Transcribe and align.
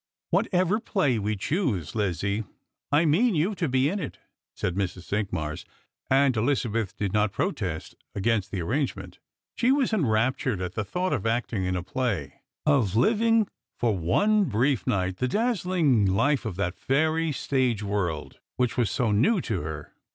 "AVhatever 0.33 0.83
play 0.83 1.19
we 1.19 1.35
choose, 1.35 1.93
Lizzie, 1.93 2.43
I 2.91 3.05
mean 3.05 3.35
you 3.35 3.53
to 3.53 3.69
be 3.69 3.87
in 3.87 3.99
it," 3.99 4.17
said 4.55 4.73
Mrs. 4.73 5.03
Cinqmars, 5.03 5.63
and 6.09 6.35
Elizabeth 6.35 6.97
did 6.97 7.13
not 7.13 7.31
protest 7.31 7.93
against 8.15 8.49
the 8.49 8.63
arrangement. 8.63 9.19
She 9.53 9.69
Avas 9.69 9.93
enraptui 9.93 10.53
ed 10.53 10.61
at 10.63 10.73
the 10.73 10.83
thought 10.83 11.13
of 11.13 11.27
acting 11.27 11.65
in 11.65 11.75
a 11.75 11.83
play— 11.83 12.41
of 12.65 12.93
Uving 12.93 13.47
for 13.77 13.95
one 13.95 14.45
brief 14.45 14.87
night 14.87 15.17
the 15.17 15.27
dazzhug 15.27 16.07
hfe 16.07 16.45
of 16.45 16.55
that 16.55 16.73
fairy 16.79 17.31
stage 17.31 17.83
world 17.83 18.39
which 18.55 18.77
was 18.77 18.89
so 18.89 19.11
new 19.11 19.39
to 19.41 19.61
her. 19.61 19.93